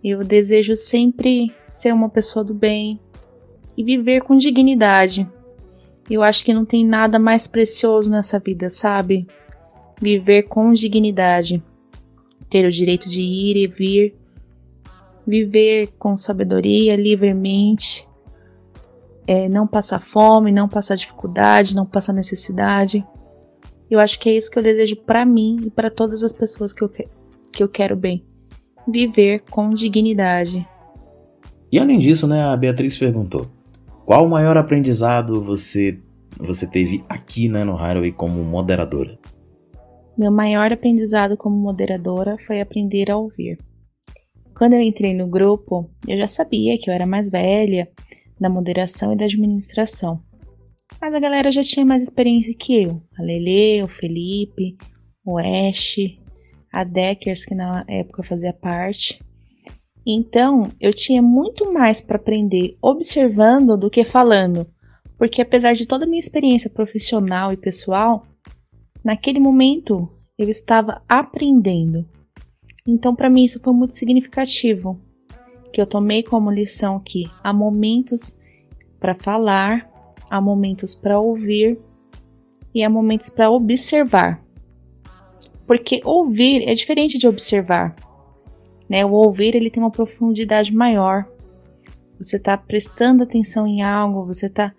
Eu 0.04 0.24
desejo 0.24 0.76
sempre 0.76 1.52
ser 1.66 1.94
uma 1.94 2.10
pessoa 2.10 2.46
do 2.46 2.54
bem 2.54 3.00
e 3.76 3.84
viver 3.84 4.22
com 4.22 4.38
dignidade. 4.38 5.28
Eu 6.10 6.22
acho 6.22 6.46
que 6.46 6.54
não 6.54 6.66
tem 6.66 6.86
nada 6.86 7.18
mais 7.18 7.48
precioso 7.48 8.10
nessa 8.10 8.38
vida, 8.38 8.70
sabe? 8.70 9.28
Viver 10.00 10.44
com 10.44 10.72
dignidade. 10.72 11.64
Ter 12.50 12.66
o 12.66 12.72
direito 12.72 13.10
de 13.10 13.22
ir 13.22 13.58
e 13.58 13.68
vir. 13.68 14.16
Viver 15.26 15.90
com 15.98 16.16
sabedoria, 16.16 16.96
livremente. 16.96 18.08
É, 19.26 19.48
não 19.48 19.66
passar 19.66 20.00
fome, 20.00 20.52
não 20.52 20.68
passar 20.68 20.96
dificuldade, 20.96 21.76
não 21.76 21.86
passar 21.86 22.14
necessidade. 22.14 23.06
Eu 23.92 24.00
acho 24.00 24.18
que 24.18 24.30
é 24.30 24.38
isso 24.38 24.50
que 24.50 24.58
eu 24.58 24.64
desejo 24.64 24.96
para 24.96 25.26
mim 25.26 25.58
e 25.66 25.70
para 25.70 25.92
todas 25.92 26.24
as 26.24 26.32
pessoas 26.32 26.72
que 26.72 26.82
eu, 26.82 26.90
que 26.90 27.62
eu 27.62 27.68
quero 27.68 27.98
bem. 27.98 28.26
Viver 28.88 29.44
com 29.52 29.70
dignidade. 29.72 30.66
E 31.70 31.78
além 31.78 32.00
disso, 32.00 32.26
né, 32.26 32.42
a 32.42 32.56
Beatriz 32.56 32.98
perguntou: 32.98 33.52
qual 34.06 34.26
o 34.26 34.30
maior 34.30 34.56
aprendizado 34.56 35.44
você 35.44 36.00
você 36.40 36.66
teve 36.66 37.04
aqui 37.10 37.50
né, 37.50 37.66
no 37.66 37.76
Highway 37.76 38.14
como 38.14 38.42
moderadora? 38.42 39.20
Meu 40.18 40.32
maior 40.32 40.72
aprendizado 40.72 41.36
como 41.36 41.58
moderadora 41.58 42.38
foi 42.40 42.62
aprender 42.62 43.12
a 43.12 43.18
ouvir. 43.18 43.60
Quando 44.58 44.74
eu 44.76 44.82
entrei 44.82 45.14
no 45.14 45.28
grupo, 45.28 45.90
eu 46.08 46.18
já 46.18 46.28
sabia 46.28 46.78
que 46.78 46.90
eu 46.90 46.94
era 46.94 47.06
mais 47.06 47.30
velha 47.30 47.90
da 48.40 48.50
moderação 48.50 49.12
e 49.12 49.18
da 49.18 49.26
administração. 49.26 50.22
Mas 51.02 51.16
a 51.16 51.20
galera 51.20 51.52
já 51.52 51.64
tinha 51.64 51.84
mais 51.84 52.04
experiência 52.04 52.54
que 52.54 52.84
eu. 52.84 53.02
A 53.18 53.24
Lele, 53.24 53.82
o 53.82 53.88
Felipe, 53.88 54.78
o 55.26 55.40
Ash, 55.40 55.98
a 56.72 56.84
Deckers, 56.84 57.44
que 57.44 57.56
na 57.56 57.84
época 57.88 58.22
fazia 58.22 58.54
parte. 58.54 59.20
Então, 60.06 60.72
eu 60.80 60.94
tinha 60.94 61.22
muito 61.22 61.74
mais 61.74 62.00
para 62.00 62.18
aprender 62.18 62.78
observando 62.82 63.76
do 63.76 63.90
que 63.90 64.04
falando, 64.04 64.68
porque 65.18 65.42
apesar 65.42 65.74
de 65.74 65.88
toda 65.88 66.06
a 66.06 66.08
minha 66.08 66.20
experiência 66.20 66.70
profissional 66.70 67.52
e 67.52 67.58
pessoal, 67.58 68.26
naquele 69.04 69.40
momento 69.40 70.08
eu 70.38 70.50
estava 70.50 71.02
aprendendo. 71.10 72.08
Então, 72.88 73.16
para 73.16 73.30
mim, 73.30 73.44
isso 73.44 73.60
foi 73.60 73.74
muito 73.74 73.96
significativo, 73.96 75.00
que 75.72 75.82
eu 75.82 75.86
tomei 75.86 76.24
como 76.24 76.52
lição 76.52 77.00
que 77.00 77.26
há 77.44 77.54
momentos 77.54 78.40
para 79.00 79.14
falar 79.14 79.91
há 80.32 80.40
momentos 80.40 80.96
para 80.96 81.20
ouvir 81.20 81.78
e 82.74 82.82
há 82.82 82.90
momentos 82.90 83.30
para 83.30 83.52
observar. 83.52 84.42
Porque 85.68 86.00
ouvir 86.06 86.68
é 86.70 86.74
diferente 86.74 87.18
de 87.18 87.28
observar. 87.28 87.94
Né? 88.90 89.06
O 89.06 89.12
ouvir 89.12 89.56
ele 89.56 89.70
tem 89.70 89.84
uma 89.84 89.92
profundidade 89.92 90.74
maior. 90.74 91.30
Você 92.18 92.38
está 92.38 92.58
prestando 92.58 93.24
atenção 93.24 93.68
em 93.68 93.82
algo, 93.82 94.26
você 94.26 94.46
está 94.46 94.74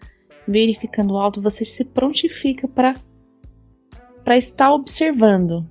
verificando 0.49 1.19
algo, 1.19 1.43
você 1.43 1.67
se 1.67 1.85
prontifica 1.85 2.67
para 2.67 2.95
para 4.25 4.37
estar 4.37 4.73
observando. 4.73 5.69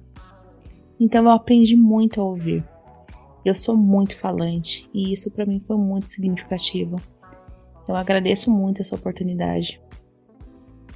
Então 0.99 1.23
eu 1.23 1.31
aprendi 1.31 1.75
muito 1.75 2.19
a 2.19 2.23
ouvir. 2.23 2.63
Eu 3.43 3.55
sou 3.55 3.75
muito 3.75 4.15
falante 4.15 4.87
e 4.93 5.11
isso 5.11 5.31
para 5.31 5.45
mim 5.45 5.59
foi 5.59 5.77
muito 5.77 6.07
significativo. 6.07 6.97
Eu 7.91 7.97
agradeço 7.97 8.49
muito 8.49 8.81
essa 8.81 8.95
oportunidade. 8.95 9.81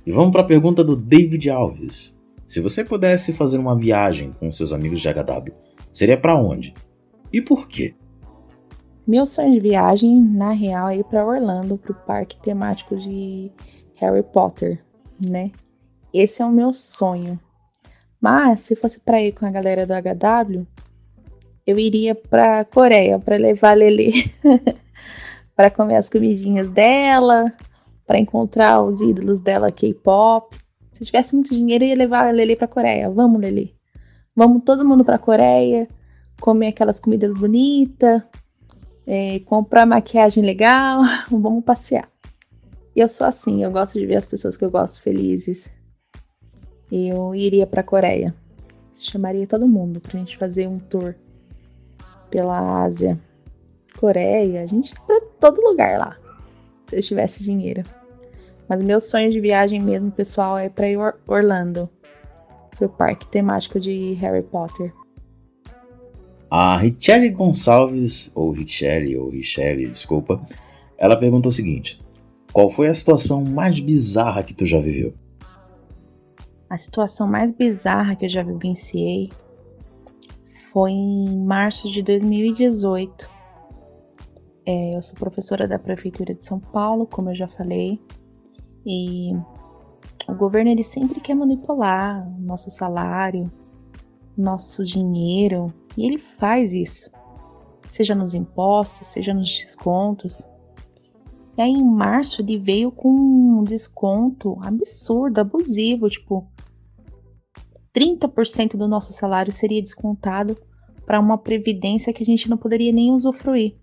E 0.05 0.13
vamos 0.13 0.31
para 0.31 0.41
a 0.41 0.45
pergunta 0.45 0.81
do 0.81 0.95
David 0.95 1.49
Alves. 1.49 2.17
Se 2.47 2.61
você 2.61 2.85
pudesse 2.85 3.33
fazer 3.33 3.57
uma 3.57 3.77
viagem 3.77 4.31
com 4.39 4.49
seus 4.49 4.71
amigos 4.71 5.01
de 5.01 5.09
HW, 5.09 5.53
seria 5.91 6.17
para 6.17 6.37
onde? 6.37 6.73
E 7.33 7.41
por 7.41 7.67
quê? 7.67 7.93
Meu 9.05 9.27
sonho 9.27 9.51
de 9.51 9.59
viagem, 9.59 10.21
na 10.21 10.51
real, 10.51 10.87
é 10.87 10.97
ir 10.97 11.03
para 11.03 11.25
Orlando, 11.25 11.77
para 11.77 11.91
o 11.91 11.95
parque 11.95 12.37
temático 12.37 12.95
de 12.95 13.51
Harry 13.95 14.23
Potter, 14.23 14.81
né? 15.19 15.51
Esse 16.13 16.41
é 16.41 16.45
o 16.45 16.51
meu 16.51 16.71
sonho. 16.71 17.37
Mas 18.21 18.61
se 18.61 18.73
fosse 18.73 19.01
para 19.01 19.21
ir 19.21 19.33
com 19.33 19.45
a 19.45 19.51
galera 19.51 19.85
do 19.85 19.93
HW, 19.93 20.65
eu 21.67 21.77
iria 21.77 22.15
para 22.15 22.63
Coreia 22.63 23.19
para 23.19 23.35
levar 23.35 23.71
a 23.71 23.73
Lele 23.73 24.31
para 25.55 25.71
comer 25.71 25.95
as 25.95 26.09
comidinhas 26.09 26.69
dela, 26.69 27.53
para 28.05 28.19
encontrar 28.19 28.81
os 28.81 29.01
ídolos 29.01 29.41
dela 29.41 29.71
K-pop. 29.71 30.57
Se 30.91 31.03
tivesse 31.03 31.33
muito 31.33 31.51
dinheiro, 31.51 31.83
eu 31.83 31.89
ia 31.89 31.95
levar 31.95 32.27
a 32.27 32.31
Lele 32.31 32.55
para 32.55 32.67
Coreia. 32.67 33.09
Vamos, 33.09 33.41
Lele. 33.41 33.75
Vamos 34.35 34.63
todo 34.63 34.85
mundo 34.85 35.05
para 35.05 35.17
Coreia, 35.17 35.87
comer 36.41 36.67
aquelas 36.67 36.99
comidas 36.99 37.33
bonitas, 37.33 38.21
é, 39.07 39.39
comprar 39.39 39.85
maquiagem 39.85 40.43
legal, 40.43 41.01
vamos 41.31 41.63
passear. 41.63 42.09
E 42.95 42.99
eu 42.99 43.07
sou 43.07 43.27
assim, 43.27 43.63
eu 43.63 43.71
gosto 43.71 43.99
de 43.99 44.05
ver 44.05 44.15
as 44.15 44.27
pessoas 44.27 44.57
que 44.57 44.63
eu 44.63 44.71
gosto 44.71 45.01
felizes. 45.01 45.71
Eu 46.91 47.33
iria 47.33 47.65
para 47.65 47.83
Coreia. 47.83 48.33
Chamaria 48.97 49.45
todo 49.45 49.67
mundo 49.67 49.99
pra 49.99 50.17
gente 50.17 50.37
fazer 50.37 50.67
um 50.67 50.79
tour 50.79 51.15
pela 52.29 52.83
Ásia. 52.83 53.19
Coreia, 53.97 54.63
a 54.63 54.65
gente 54.65 54.93
pra 55.01 55.21
todo 55.51 55.61
lugar 55.61 55.99
lá, 55.99 56.17
se 56.85 56.95
eu 56.95 57.01
tivesse 57.01 57.43
dinheiro. 57.43 57.83
Mas 58.67 58.81
meu 58.81 58.99
sonho 58.99 59.29
de 59.29 59.39
viagem 59.39 59.79
mesmo, 59.79 60.09
pessoal, 60.09 60.57
é 60.57 60.69
para 60.69 60.89
ir 60.89 60.97
Orlando, 61.27 61.87
pro 62.75 62.89
parque 62.89 63.27
temático 63.27 63.79
de 63.79 64.13
Harry 64.13 64.41
Potter. 64.41 64.91
A 66.49 66.77
Richelle 66.77 67.29
Gonçalves, 67.29 68.31
ou 68.33 68.51
Richelle, 68.51 69.15
ou 69.17 69.29
Richelle, 69.29 69.87
desculpa, 69.87 70.43
ela 70.97 71.15
perguntou 71.15 71.49
o 71.49 71.53
seguinte: 71.53 72.01
Qual 72.51 72.71
foi 72.71 72.87
a 72.87 72.93
situação 72.93 73.43
mais 73.43 73.79
bizarra 73.79 74.41
que 74.41 74.53
tu 74.53 74.65
já 74.65 74.79
viveu? 74.79 75.13
A 76.67 76.77
situação 76.77 77.27
mais 77.27 77.51
bizarra 77.51 78.15
que 78.15 78.25
eu 78.25 78.29
já 78.29 78.41
vivenciei 78.41 79.29
foi 80.71 80.91
em 80.91 81.45
março 81.45 81.89
de 81.91 82.01
2018, 82.01 83.29
é, 84.65 84.95
eu 84.95 85.01
sou 85.01 85.15
professora 85.15 85.67
da 85.67 85.77
Prefeitura 85.77 86.33
de 86.33 86.45
São 86.45 86.59
Paulo, 86.59 87.05
como 87.05 87.29
eu 87.29 87.35
já 87.35 87.47
falei, 87.47 87.99
e 88.85 89.31
o 90.27 90.33
governo 90.35 90.71
ele 90.71 90.83
sempre 90.83 91.19
quer 91.19 91.35
manipular 91.35 92.27
o 92.27 92.41
nosso 92.41 92.71
salário, 92.71 93.51
nosso 94.37 94.83
dinheiro, 94.83 95.73
e 95.95 96.05
ele 96.05 96.17
faz 96.17 96.73
isso. 96.73 97.11
seja 97.89 98.15
nos 98.15 98.33
impostos, 98.33 99.07
seja 99.07 99.33
nos 99.33 99.47
descontos. 99.47 100.49
E 101.57 101.61
aí, 101.61 101.71
em 101.71 101.85
março, 101.85 102.41
ele 102.41 102.57
veio 102.57 102.91
com 102.91 103.09
um 103.09 103.63
desconto 103.63 104.57
absurdo, 104.61 105.39
abusivo, 105.39 106.09
tipo, 106.09 106.45
30% 107.95 108.75
do 108.75 108.87
nosso 108.87 109.13
salário 109.13 109.51
seria 109.51 109.81
descontado 109.81 110.57
para 111.05 111.19
uma 111.19 111.37
previdência 111.37 112.11
que 112.11 112.23
a 112.23 112.25
gente 112.25 112.49
não 112.49 112.57
poderia 112.57 112.91
nem 112.91 113.11
usufruir, 113.11 113.77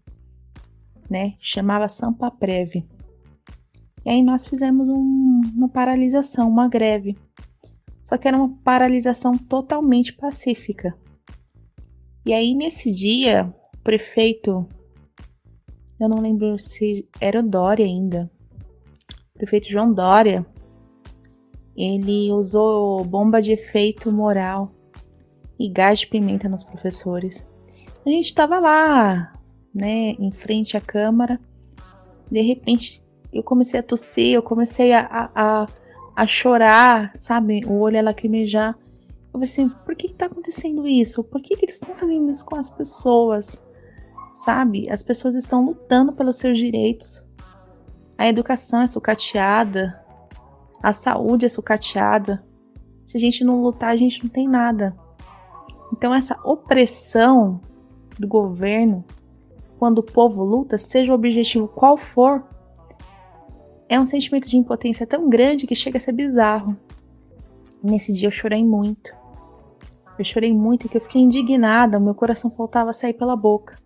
né? 1.11 1.35
Chamava 1.41 1.89
Sampa 1.89 2.31
Prev. 2.31 2.85
E 4.05 4.11
aí 4.11 4.23
nós 4.23 4.47
fizemos 4.47 4.89
um, 4.89 5.41
uma 5.55 5.69
paralisação, 5.69 6.49
uma 6.49 6.69
greve. 6.69 7.17
Só 8.03 8.19
que 8.19 8.27
era 8.27 8.37
uma 8.37 8.49
paralisação 8.65 9.39
totalmente 9.39 10.13
pacífica. 10.13 10.95
E 12.27 12.33
aí 12.33 12.55
nesse 12.55 12.93
dia, 12.93 13.53
o 13.75 13.79
prefeito, 13.83 14.67
eu 16.01 16.09
não 16.09 16.21
lembro 16.21 16.59
se 16.59 17.09
era 17.21 17.41
o 17.41 17.49
Dória 17.49 17.85
ainda, 17.87 18.31
o 19.35 19.39
prefeito 19.39 19.69
João 19.69 19.93
Dória, 19.93 20.47
ele 21.77 22.31
usou 22.33 23.05
bomba 23.05 23.41
de 23.41 23.53
efeito 23.53 24.13
moral 24.13 24.73
e 25.59 25.69
gás 25.71 26.01
de 26.01 26.07
pimenta 26.09 26.49
nos 26.49 26.63
professores. 26.63 27.49
A 28.05 28.11
gente 28.11 28.27
estava 28.27 28.59
lá, 28.59 29.33
né, 29.75 30.11
em 30.19 30.33
frente 30.33 30.76
à 30.76 30.81
câmara. 30.81 31.41
De 32.31 32.41
repente, 32.41 33.05
eu 33.33 33.43
comecei 33.43 33.81
a 33.81 33.83
tossir, 33.83 34.35
eu 34.35 34.43
comecei 34.43 34.93
a, 34.93 35.31
a, 35.35 35.67
a 36.14 36.26
chorar, 36.26 37.12
sabe? 37.17 37.62
O 37.67 37.79
olho 37.79 37.99
a 37.99 38.02
lacrimejar. 38.02 38.76
Eu 39.26 39.33
falei 39.33 39.45
assim: 39.45 39.69
por 39.69 39.95
que 39.97 40.09
está 40.09 40.26
acontecendo 40.26 40.87
isso? 40.87 41.25
Por 41.25 41.41
que, 41.41 41.57
que 41.57 41.64
eles 41.64 41.76
estão 41.76 41.95
fazendo 41.97 42.29
isso 42.29 42.45
com 42.45 42.57
as 42.57 42.71
pessoas? 42.71 43.67
Sabe? 44.35 44.91
As 44.91 45.02
pessoas 45.02 45.35
estão 45.35 45.64
lutando 45.64 46.12
pelos 46.12 46.38
seus 46.38 46.59
direitos. 46.59 47.29
A 48.17 48.26
educação 48.29 48.83
é 48.83 48.87
sucateada, 48.87 50.00
a 50.83 50.93
saúde 50.93 51.47
é 51.47 51.49
sucateada. 51.49 52.45
Se 53.05 53.17
a 53.17 53.21
gente 53.21 53.45
não 53.45 53.62
lutar, 53.62 53.91
a 53.91 53.97
gente 53.97 54.23
não 54.23 54.31
tem 54.31 54.49
nada. 54.49 54.97
Então, 55.93 56.14
essa 56.14 56.38
opressão 56.45 57.61
do 58.19 58.26
governo, 58.29 59.05
quando 59.83 59.99
o 59.99 60.03
povo 60.05 60.45
luta, 60.45 60.79
seja 60.79 61.11
o 61.11 61.15
objetivo 61.17 61.67
qual 61.67 61.97
for, 61.97 62.47
é 63.89 63.99
um 63.99 64.07
sentimento 64.07 64.49
de 64.49 64.57
impotência 64.57 65.05
tão 65.05 65.29
grande 65.29 65.67
que 65.67 65.75
chega 65.75 65.97
a 65.97 66.01
ser 66.01 66.12
bizarro. 66.12 66.79
Nesse 67.83 68.12
dia 68.12 68.29
eu 68.29 68.31
chorei 68.31 68.65
muito. 68.65 69.12
Eu 70.17 70.25
chorei 70.25 70.53
muito 70.53 70.89
que 70.89 70.97
eu 70.97 71.01
fiquei 71.01 71.21
indignada, 71.21 71.99
meu 71.99 72.15
coração 72.15 72.49
faltava 72.49 72.93
sair 72.93 73.15
pela 73.15 73.35
boca. 73.35 73.77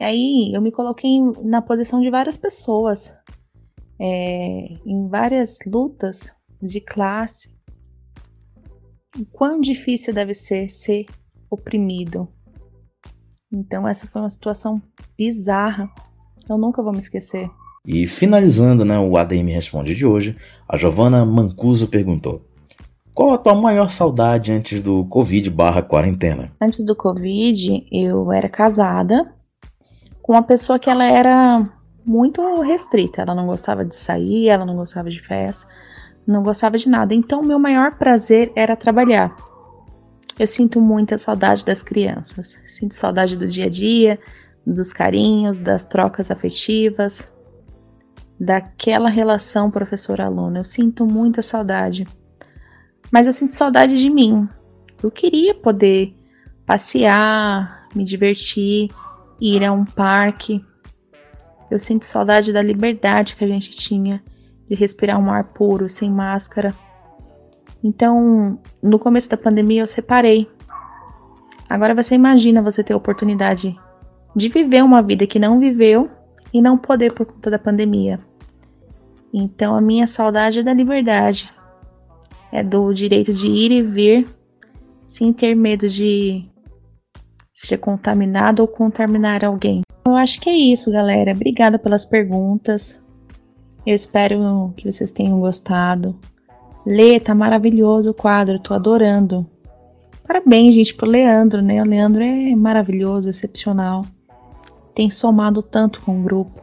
E 0.00 0.04
aí 0.04 0.50
eu 0.54 0.62
me 0.62 0.72
coloquei 0.72 1.20
na 1.44 1.60
posição 1.60 2.00
de 2.00 2.08
várias 2.08 2.38
pessoas 2.38 3.14
é, 4.00 4.78
em 4.86 5.08
várias 5.10 5.58
lutas 5.66 6.34
de 6.62 6.80
classe, 6.80 7.54
o 9.20 9.26
quão 9.26 9.60
difícil 9.60 10.14
deve 10.14 10.32
ser 10.32 10.70
ser 10.70 11.04
oprimido. 11.50 12.26
Então, 13.52 13.86
essa 13.86 14.06
foi 14.06 14.22
uma 14.22 14.28
situação 14.28 14.80
bizarra. 15.16 15.90
Eu 16.48 16.56
nunca 16.56 16.82
vou 16.82 16.92
me 16.92 16.98
esquecer. 16.98 17.50
E 17.86 18.06
finalizando 18.06 18.84
né, 18.84 18.98
o 18.98 19.16
ADM 19.16 19.48
Responde 19.48 19.94
de 19.94 20.06
hoje, 20.06 20.36
a 20.68 20.76
Giovana 20.76 21.26
Mancuso 21.26 21.88
perguntou: 21.88 22.42
Qual 23.12 23.34
a 23.34 23.38
tua 23.38 23.54
maior 23.54 23.90
saudade 23.90 24.52
antes 24.52 24.82
do 24.82 25.04
Covid 25.06 25.50
barra 25.50 25.82
quarentena? 25.82 26.52
Antes 26.60 26.84
do 26.84 26.94
Covid, 26.96 27.86
eu 27.90 28.32
era 28.32 28.48
casada 28.48 29.34
com 30.22 30.32
uma 30.32 30.42
pessoa 30.42 30.78
que 30.78 30.88
ela 30.88 31.04
era 31.04 31.66
muito 32.06 32.60
restrita. 32.62 33.22
Ela 33.22 33.34
não 33.34 33.46
gostava 33.46 33.84
de 33.84 33.96
sair, 33.96 34.48
ela 34.48 34.64
não 34.64 34.76
gostava 34.76 35.10
de 35.10 35.20
festa, 35.20 35.66
não 36.26 36.42
gostava 36.42 36.78
de 36.78 36.88
nada. 36.88 37.14
Então, 37.14 37.42
meu 37.42 37.58
maior 37.58 37.98
prazer 37.98 38.52
era 38.54 38.76
trabalhar. 38.76 39.34
Eu 40.38 40.46
sinto 40.46 40.80
muita 40.80 41.18
saudade 41.18 41.64
das 41.64 41.82
crianças. 41.82 42.60
Sinto 42.64 42.94
saudade 42.94 43.36
do 43.36 43.46
dia 43.46 43.66
a 43.66 43.68
dia, 43.68 44.18
dos 44.66 44.92
carinhos, 44.92 45.60
das 45.60 45.84
trocas 45.84 46.30
afetivas, 46.30 47.32
daquela 48.38 49.08
relação 49.08 49.70
professor-aluno. 49.70 50.58
Eu 50.58 50.64
sinto 50.64 51.06
muita 51.06 51.42
saudade. 51.42 52.06
Mas 53.10 53.26
eu 53.26 53.32
sinto 53.32 53.54
saudade 53.54 53.96
de 53.96 54.08
mim. 54.08 54.48
Eu 55.02 55.10
queria 55.10 55.54
poder 55.54 56.16
passear, 56.64 57.88
me 57.94 58.04
divertir, 58.04 58.90
ir 59.40 59.64
a 59.64 59.72
um 59.72 59.84
parque, 59.84 60.64
eu 61.72 61.80
sinto 61.80 62.04
saudade 62.04 62.52
da 62.52 62.60
liberdade 62.60 63.34
que 63.34 63.42
a 63.42 63.48
gente 63.48 63.70
tinha 63.70 64.22
de 64.68 64.74
respirar 64.74 65.18
um 65.18 65.30
ar 65.30 65.54
puro, 65.54 65.88
sem 65.88 66.10
máscara. 66.10 66.74
Então, 67.82 68.58
no 68.82 68.98
começo 68.98 69.28
da 69.28 69.36
pandemia 69.36 69.80
eu 69.82 69.86
separei. 69.86 70.48
Agora 71.68 71.94
você 71.94 72.14
imagina 72.14 72.62
você 72.62 72.84
ter 72.84 72.92
a 72.92 72.96
oportunidade 72.96 73.76
de 74.36 74.48
viver 74.48 74.82
uma 74.82 75.02
vida 75.02 75.26
que 75.26 75.38
não 75.38 75.58
viveu 75.58 76.10
e 76.52 76.60
não 76.60 76.78
poder 76.78 77.12
por 77.12 77.26
conta 77.26 77.50
da 77.50 77.58
pandemia. 77.58 78.20
Então, 79.32 79.74
a 79.74 79.80
minha 79.80 80.06
saudade 80.06 80.60
é 80.60 80.62
da 80.62 80.74
liberdade. 80.74 81.50
É 82.52 82.62
do 82.62 82.92
direito 82.92 83.32
de 83.32 83.46
ir 83.46 83.70
e 83.72 83.82
vir 83.82 84.28
sem 85.08 85.32
ter 85.32 85.54
medo 85.54 85.88
de 85.88 86.46
ser 87.52 87.78
contaminado 87.78 88.60
ou 88.60 88.68
contaminar 88.68 89.44
alguém. 89.44 89.82
Eu 90.06 90.14
acho 90.16 90.40
que 90.40 90.50
é 90.50 90.56
isso, 90.56 90.90
galera. 90.90 91.32
Obrigada 91.32 91.78
pelas 91.78 92.04
perguntas. 92.04 93.02
Eu 93.86 93.94
espero 93.94 94.72
que 94.76 94.90
vocês 94.90 95.10
tenham 95.10 95.40
gostado. 95.40 96.18
Lê, 96.84 97.20
tá 97.20 97.34
maravilhoso 97.34 98.10
o 98.10 98.14
quadro, 98.14 98.58
tô 98.58 98.74
adorando. 98.74 99.46
Parabéns, 100.26 100.74
gente, 100.74 100.94
pro 100.94 101.08
Leandro, 101.08 101.62
né? 101.62 101.82
O 101.82 101.86
Leandro 101.86 102.22
é 102.22 102.54
maravilhoso, 102.54 103.28
excepcional. 103.28 104.04
Tem 104.94 105.10
somado 105.10 105.62
tanto 105.62 106.00
com 106.00 106.20
o 106.20 106.22
grupo. 106.22 106.60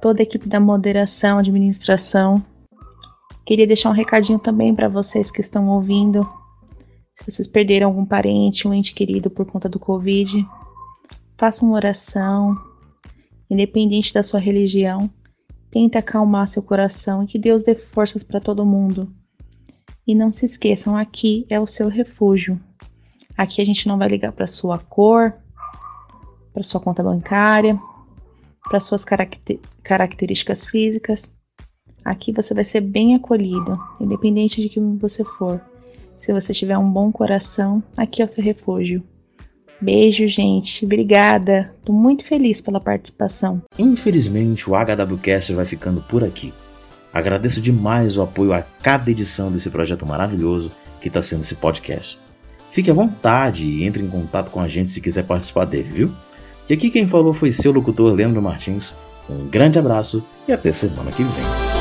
Toda 0.00 0.20
a 0.20 0.24
equipe 0.24 0.48
da 0.48 0.58
moderação, 0.58 1.38
administração. 1.38 2.42
Queria 3.44 3.66
deixar 3.66 3.90
um 3.90 3.94
recadinho 3.94 4.38
também 4.38 4.74
para 4.74 4.88
vocês 4.88 5.30
que 5.30 5.40
estão 5.40 5.68
ouvindo. 5.68 6.26
Se 7.14 7.24
vocês 7.28 7.48
perderam 7.48 7.88
algum 7.88 8.04
parente, 8.04 8.66
um 8.66 8.72
ente 8.72 8.94
querido 8.94 9.28
por 9.28 9.44
conta 9.44 9.68
do 9.68 9.78
Covid, 9.78 10.46
Faça 11.40 11.64
uma 11.64 11.74
oração, 11.74 12.54
independente 13.50 14.12
da 14.12 14.22
sua 14.22 14.38
religião. 14.38 15.10
Tente 15.70 15.96
acalmar 15.96 16.46
seu 16.46 16.62
coração 16.62 17.22
e 17.22 17.26
que 17.26 17.38
Deus 17.38 17.62
dê 17.62 17.74
forças 17.74 18.22
para 18.22 18.38
todo 18.38 18.66
mundo. 18.66 19.10
E 20.10 20.14
não 20.14 20.32
se 20.32 20.44
esqueçam, 20.44 20.96
aqui 20.96 21.46
é 21.48 21.60
o 21.60 21.68
seu 21.68 21.86
refúgio. 21.86 22.58
Aqui 23.38 23.62
a 23.62 23.64
gente 23.64 23.86
não 23.86 23.96
vai 23.96 24.08
ligar 24.08 24.32
para 24.32 24.44
sua 24.44 24.76
cor, 24.76 25.32
para 26.52 26.64
sua 26.64 26.80
conta 26.80 27.00
bancária, 27.00 27.78
para 28.68 28.80
suas 28.80 29.04
caracter 29.04 29.60
características 29.84 30.66
físicas. 30.66 31.32
Aqui 32.04 32.32
você 32.32 32.52
vai 32.52 32.64
ser 32.64 32.80
bem 32.80 33.14
acolhido, 33.14 33.78
independente 34.00 34.60
de 34.60 34.68
quem 34.68 34.96
você 34.96 35.22
for. 35.22 35.60
Se 36.16 36.32
você 36.32 36.52
tiver 36.52 36.76
um 36.76 36.90
bom 36.90 37.12
coração, 37.12 37.80
aqui 37.96 38.20
é 38.20 38.24
o 38.24 38.28
seu 38.28 38.42
refúgio. 38.42 39.04
Beijo, 39.80 40.26
gente. 40.26 40.84
Obrigada. 40.84 41.72
Tô 41.84 41.92
muito 41.92 42.24
feliz 42.24 42.60
pela 42.60 42.80
participação. 42.80 43.62
Infelizmente, 43.78 44.68
o 44.68 44.72
HWCast 44.72 45.54
vai 45.54 45.64
ficando 45.64 46.02
por 46.02 46.24
aqui. 46.24 46.52
Agradeço 47.12 47.60
demais 47.60 48.16
o 48.16 48.22
apoio 48.22 48.52
a 48.52 48.62
cada 48.82 49.10
edição 49.10 49.50
desse 49.50 49.70
projeto 49.70 50.06
maravilhoso 50.06 50.70
que 51.00 51.08
está 51.08 51.20
sendo 51.20 51.40
esse 51.40 51.56
podcast. 51.56 52.18
Fique 52.70 52.90
à 52.90 52.94
vontade 52.94 53.64
e 53.64 53.84
entre 53.84 54.02
em 54.02 54.08
contato 54.08 54.50
com 54.50 54.60
a 54.60 54.68
gente 54.68 54.90
se 54.90 55.00
quiser 55.00 55.24
participar 55.24 55.64
dele, 55.64 55.90
viu? 55.92 56.12
E 56.68 56.74
aqui 56.74 56.88
quem 56.88 57.08
falou 57.08 57.34
foi 57.34 57.52
seu 57.52 57.72
locutor 57.72 58.12
Leandro 58.12 58.40
Martins. 58.40 58.94
Um 59.28 59.48
grande 59.48 59.78
abraço 59.78 60.24
e 60.46 60.52
até 60.52 60.72
semana 60.72 61.10
que 61.10 61.24
vem. 61.24 61.79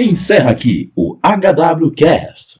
Encerra 0.00 0.52
aqui 0.52 0.92
o 0.94 1.18
HWCast. 1.24 2.56